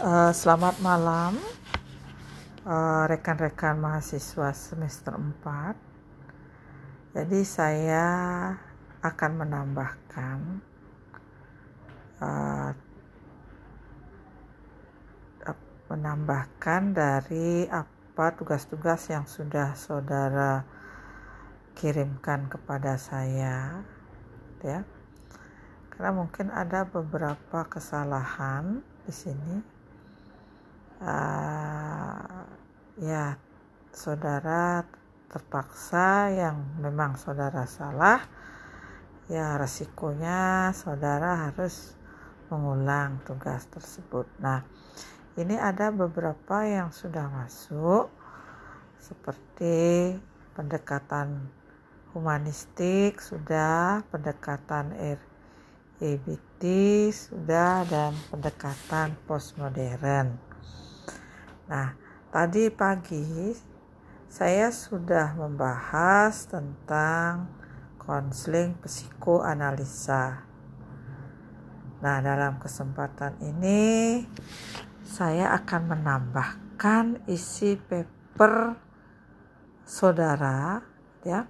[0.00, 1.36] Uh, selamat malam
[2.64, 5.76] uh, rekan-rekan uh, mahasiswa semester 4
[7.12, 8.08] Jadi saya
[9.04, 10.38] akan menambahkan
[12.16, 12.72] uh,
[15.92, 20.64] menambahkan dari apa tugas-tugas yang sudah saudara
[21.76, 23.84] kirimkan kepada saya
[24.64, 24.80] ya.
[25.92, 29.79] Karena mungkin ada beberapa kesalahan di sini
[31.00, 32.44] uh,
[33.00, 33.36] ya
[33.90, 34.84] saudara
[35.30, 38.22] terpaksa yang memang saudara salah
[39.30, 41.94] ya resikonya saudara harus
[42.50, 44.66] mengulang tugas tersebut nah
[45.38, 48.10] ini ada beberapa yang sudah masuk
[48.98, 50.18] seperti
[50.58, 51.48] pendekatan
[52.10, 54.90] humanistik sudah pendekatan
[56.00, 56.62] EBT
[57.12, 60.49] sudah dan pendekatan postmodern.
[61.70, 61.94] Nah,
[62.34, 63.54] tadi pagi
[64.26, 67.46] saya sudah membahas tentang
[68.02, 70.42] konseling psikoanalisa.
[72.02, 74.18] Nah, dalam kesempatan ini
[75.06, 78.74] saya akan menambahkan isi paper
[79.86, 80.82] saudara
[81.22, 81.46] ya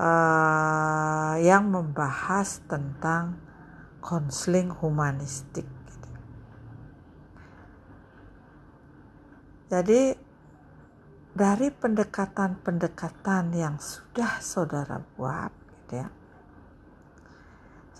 [0.00, 3.36] uh, yang membahas tentang
[4.00, 5.77] konseling humanistik.
[9.68, 10.16] Jadi
[11.36, 16.08] dari pendekatan-pendekatan yang sudah saudara buat, gitu ya.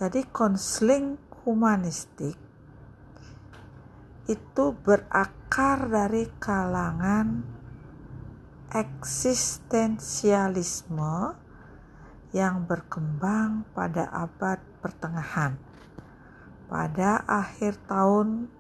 [0.01, 2.49] Jadi konseling humanistik
[4.29, 7.41] itu berakar dari kalangan
[8.69, 11.33] eksistensialisme
[12.37, 15.57] yang berkembang pada abad pertengahan
[16.69, 18.53] pada akhir tahun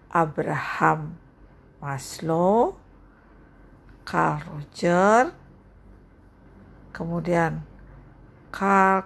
[0.08, 1.20] Abraham
[1.84, 2.80] Maslow,
[4.08, 5.36] Carl Roger,
[6.96, 7.60] kemudian
[8.48, 9.04] Carl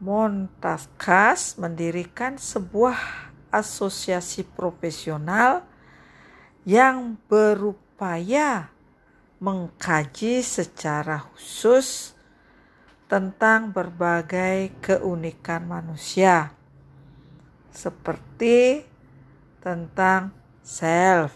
[0.00, 2.96] Montaskas mendirikan sebuah
[3.52, 5.68] asosiasi profesional
[6.64, 8.72] yang berupaya
[9.40, 12.12] mengkaji secara khusus
[13.08, 16.52] tentang berbagai keunikan manusia,
[17.72, 18.84] seperti
[19.64, 20.30] tentang
[20.60, 21.32] self,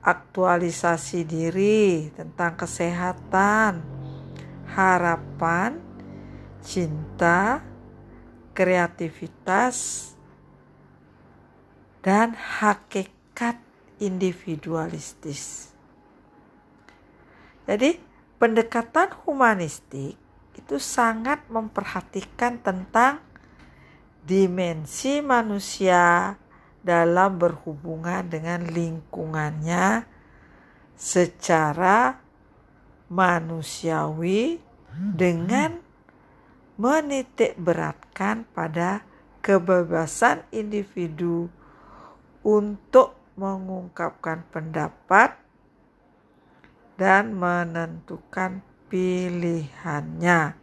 [0.00, 3.84] aktualisasi diri, tentang kesehatan,
[4.72, 5.76] harapan,
[6.64, 7.60] cinta,
[8.56, 10.10] kreativitas,
[12.00, 13.60] dan hakikat
[14.00, 15.67] individualistis.
[17.68, 18.00] Jadi,
[18.40, 20.16] pendekatan humanistik
[20.56, 23.20] itu sangat memperhatikan tentang
[24.24, 26.34] dimensi manusia
[26.80, 30.08] dalam berhubungan dengan lingkungannya
[30.96, 32.16] secara
[33.12, 34.60] manusiawi
[34.96, 35.80] dengan
[36.80, 39.04] menitik beratkan pada
[39.44, 41.48] kebebasan individu
[42.44, 45.47] untuk mengungkapkan pendapat
[46.98, 48.58] dan menentukan
[48.90, 50.58] pilihannya.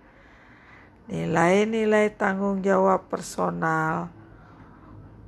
[1.07, 4.11] Nilai-nilai tanggung jawab personal,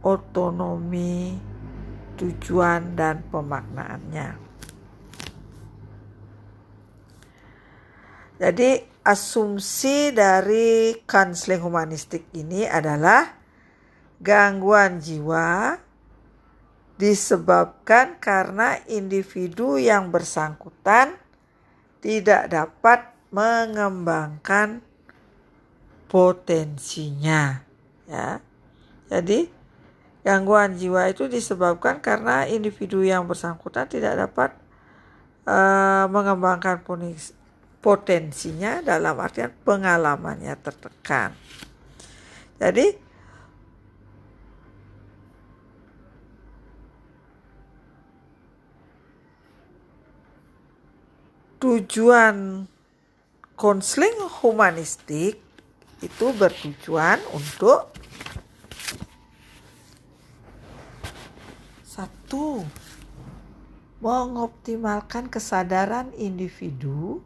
[0.04, 1.40] otonomi,
[2.20, 4.36] tujuan, dan pemaknaannya.
[8.38, 8.70] Jadi
[9.02, 13.34] asumsi dari konseling humanistik ini adalah
[14.20, 15.87] gangguan jiwa
[16.98, 21.14] disebabkan karena individu yang bersangkutan
[22.02, 24.82] tidak dapat mengembangkan
[26.10, 27.62] potensinya
[28.10, 28.42] ya.
[29.08, 29.48] Jadi
[30.26, 34.50] gangguan jiwa itu disebabkan karena individu yang bersangkutan tidak dapat
[35.48, 36.84] uh, mengembangkan
[37.80, 41.32] potensinya dalam artian pengalamannya tertekan.
[42.58, 43.07] Jadi
[51.58, 52.70] tujuan
[53.58, 55.42] konseling humanistik
[56.06, 57.90] itu bertujuan untuk
[61.82, 62.62] satu
[63.98, 67.26] mengoptimalkan kesadaran individu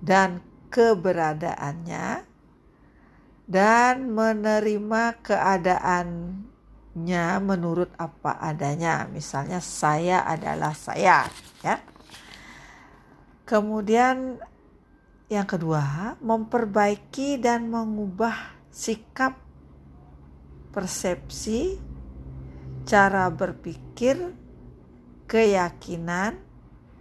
[0.00, 0.40] dan
[0.72, 2.24] keberadaannya
[3.46, 9.04] dan menerima keadaannya menurut apa adanya.
[9.12, 11.28] Misalnya saya adalah saya,
[11.60, 11.95] ya.
[13.46, 14.42] Kemudian
[15.30, 19.38] yang kedua, memperbaiki dan mengubah sikap
[20.74, 21.78] persepsi,
[22.86, 24.34] cara berpikir,
[25.30, 26.38] keyakinan,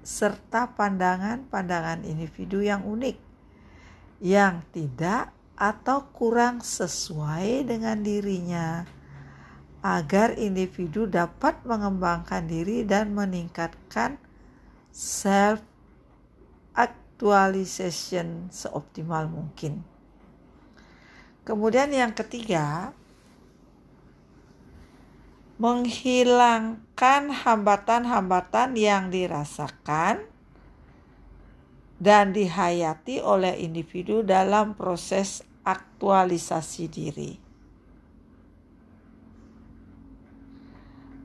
[0.06, 3.18] serta pandangan-pandangan individu yang unik.
[4.22, 8.86] Yang tidak atau kurang sesuai dengan dirinya
[9.86, 14.18] agar individu dapat mengembangkan diri dan meningkatkan
[14.90, 15.62] self
[16.76, 19.82] actualization seoptimal mungkin.
[21.48, 22.92] Kemudian yang ketiga,
[25.56, 30.28] menghilangkan hambatan-hambatan yang dirasakan
[31.96, 37.46] dan dihayati oleh individu dalam proses aktualisasi diri.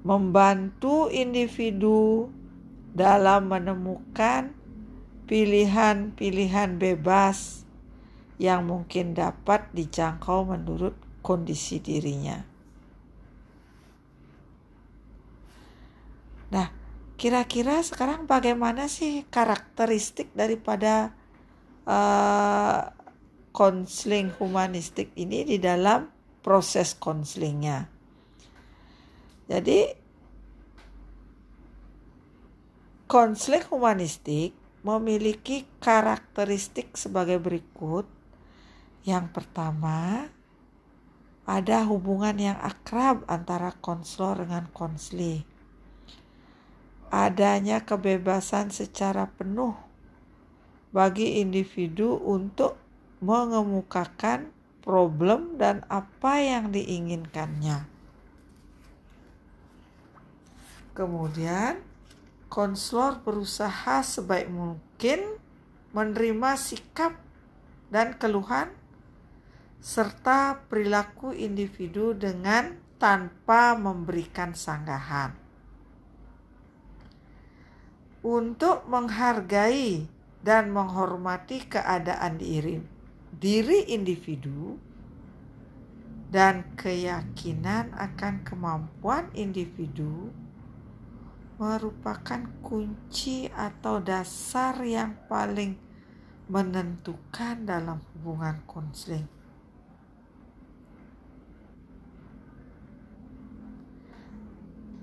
[0.01, 2.33] membantu individu
[2.97, 4.57] dalam menemukan
[5.31, 7.63] pilihan-pilihan bebas
[8.43, 12.43] yang mungkin dapat dijangkau menurut kondisi dirinya.
[16.51, 16.67] Nah,
[17.15, 21.15] kira-kira sekarang bagaimana sih karakteristik daripada
[23.55, 26.11] konseling uh, humanistik ini di dalam
[26.43, 27.87] proses konselingnya?
[29.47, 29.79] Jadi
[33.07, 38.09] konseling humanistik memiliki karakteristik sebagai berikut.
[39.05, 40.29] Yang pertama,
[41.45, 45.43] ada hubungan yang akrab antara konselor dengan konseli.
[47.11, 49.75] Adanya kebebasan secara penuh
[50.95, 52.79] bagi individu untuk
[53.19, 57.85] mengemukakan problem dan apa yang diinginkannya.
[60.95, 61.90] Kemudian
[62.51, 65.39] konselor berusaha sebaik mungkin
[65.95, 67.15] menerima sikap
[67.95, 68.75] dan keluhan
[69.81, 75.33] serta perilaku individu dengan tanpa memberikan sanggahan.
[78.21, 80.05] Untuk menghargai
[80.45, 82.77] dan menghormati keadaan diri,
[83.33, 84.77] diri individu
[86.29, 90.29] dan keyakinan akan kemampuan individu
[91.61, 95.77] merupakan kunci atau dasar yang paling
[96.49, 99.29] menentukan dalam hubungan konseling.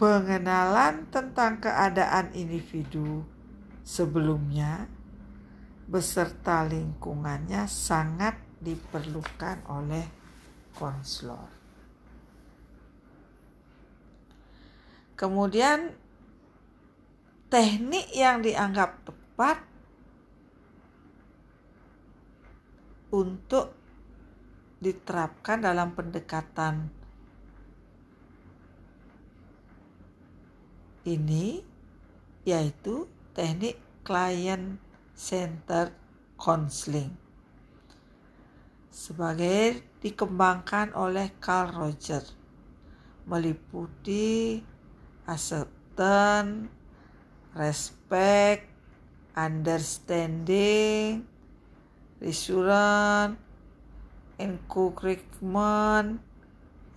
[0.02, 3.22] Pengenalan tentang keadaan individu
[3.86, 4.90] sebelumnya
[5.86, 10.06] beserta lingkungannya sangat diperlukan oleh
[10.74, 11.50] konselor.
[15.18, 16.07] Kemudian
[17.48, 19.64] teknik yang dianggap tepat
[23.08, 23.72] untuk
[24.84, 26.92] diterapkan dalam pendekatan
[31.08, 31.64] ini
[32.44, 34.80] yaitu teknik client
[35.16, 35.96] center
[36.36, 37.16] counseling.
[38.92, 42.24] Sebagai dikembangkan oleh Carl Roger
[43.28, 44.60] meliputi
[45.28, 46.77] acceptance
[47.54, 48.68] respect,
[49.38, 51.24] understanding,
[52.18, 53.38] reassurance,
[54.42, 56.20] encouragement,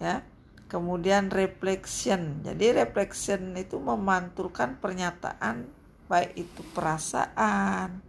[0.00, 0.24] ya.
[0.70, 2.46] Kemudian reflection.
[2.46, 5.66] Jadi reflection itu memantulkan pernyataan
[6.10, 8.02] baik itu perasaan,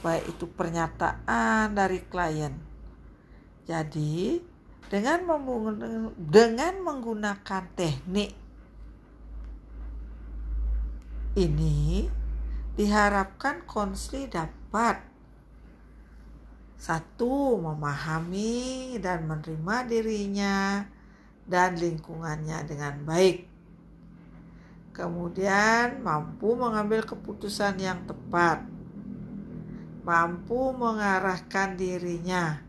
[0.00, 2.56] baik itu pernyataan dari klien.
[3.68, 4.40] Jadi
[4.88, 5.24] dengan
[6.16, 8.39] dengan menggunakan teknik
[11.38, 12.10] ini
[12.74, 15.10] diharapkan konsli dapat
[16.80, 20.82] satu memahami dan menerima dirinya
[21.44, 23.44] dan lingkungannya dengan baik.
[24.96, 28.64] Kemudian mampu mengambil keputusan yang tepat.
[30.00, 32.64] Mampu mengarahkan dirinya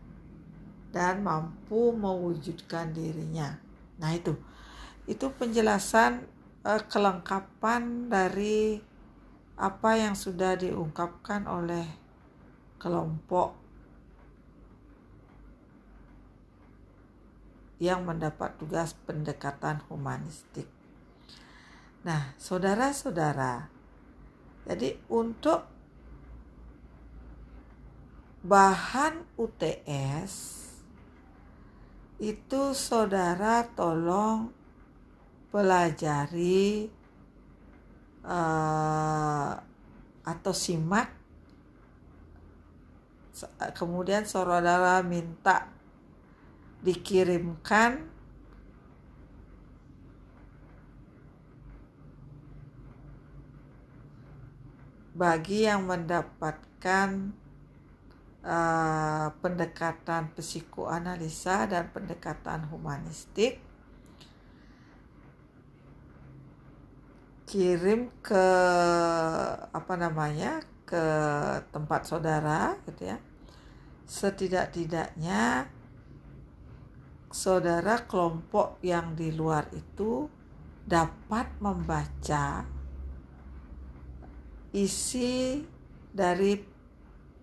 [0.92, 3.56] dan mampu mewujudkan dirinya.
[3.96, 4.36] Nah, itu.
[5.08, 6.31] Itu penjelasan
[6.62, 8.78] uh, kelengkapan dari
[9.58, 11.86] apa yang sudah diungkapkan oleh
[12.82, 13.54] kelompok
[17.82, 20.70] yang mendapat tugas pendekatan humanistik.
[22.06, 23.66] Nah, saudara-saudara,
[24.66, 25.66] jadi untuk
[28.42, 30.34] bahan UTS
[32.22, 34.61] itu saudara tolong
[35.52, 36.88] pelajari
[38.24, 39.52] uh,
[40.24, 41.12] atau simak
[43.76, 45.68] kemudian saudara minta
[46.80, 48.08] dikirimkan
[55.12, 57.36] bagi yang mendapatkan
[58.42, 63.60] uh, pendekatan psikoanalisa dan pendekatan humanistik
[67.52, 68.46] kirim ke
[69.68, 71.04] apa namanya ke
[71.68, 73.20] tempat saudara gitu ya
[74.08, 75.68] setidak-tidaknya
[77.28, 80.32] saudara kelompok yang di luar itu
[80.88, 82.64] dapat membaca
[84.72, 85.60] isi
[86.08, 86.56] dari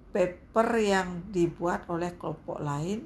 [0.09, 3.05] paper yang dibuat oleh kelompok lain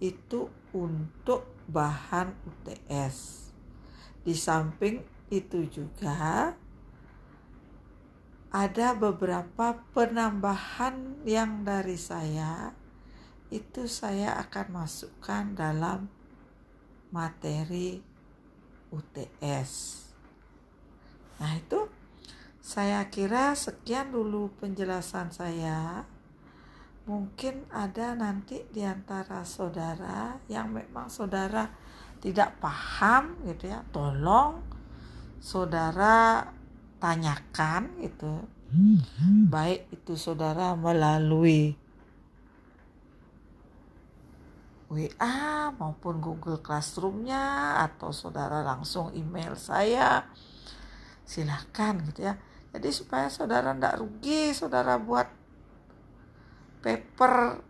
[0.00, 3.48] itu untuk bahan UTS.
[4.24, 6.56] Di samping itu juga
[8.48, 12.72] ada beberapa penambahan yang dari saya
[13.48, 16.08] itu saya akan masukkan dalam
[17.08, 18.00] materi
[18.92, 19.72] UTS.
[21.40, 21.88] Nah, itu
[22.60, 26.04] saya kira sekian dulu penjelasan saya.
[27.08, 31.72] Mungkin ada nanti di antara saudara yang memang saudara
[32.20, 34.60] tidak paham gitu ya, tolong
[35.38, 36.48] saudara
[37.02, 38.44] tanyakan gitu.
[39.48, 41.72] Baik itu saudara melalui
[44.88, 50.24] WA maupun Google Classroom-nya atau saudara langsung email saya
[51.28, 55.28] silahkan gitu ya jadi supaya saudara tidak rugi, saudara buat
[56.84, 57.64] paper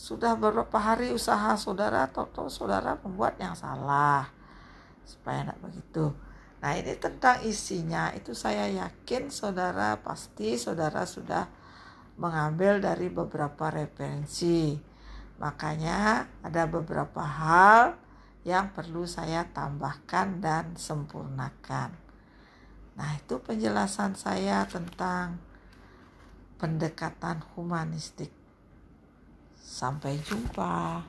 [0.00, 4.32] sudah beberapa hari usaha saudara atau saudara membuat yang salah
[5.04, 6.04] supaya tidak begitu.
[6.60, 11.48] Nah ini tentang isinya itu saya yakin saudara pasti saudara sudah
[12.20, 14.76] mengambil dari beberapa referensi.
[15.40, 17.96] Makanya ada beberapa hal
[18.44, 21.92] yang perlu saya tambahkan dan sempurnakan.
[22.96, 25.40] Nah, itu penjelasan saya tentang
[26.60, 28.28] pendekatan humanistik.
[29.56, 31.00] Sampai jumpa.